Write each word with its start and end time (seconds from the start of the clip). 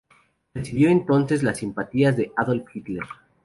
Recibió 0.55 0.89
entonces 0.89 1.43
las 1.43 1.59
simpatías 1.59 2.17
de 2.17 2.31
Adolf 2.35 2.75
Hitler. 2.75 3.03